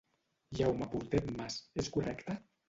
Jaume 0.59 0.87
Portet 0.93 1.29
Mas, 1.43 1.59
és 1.85 1.93
correcte? 1.99 2.39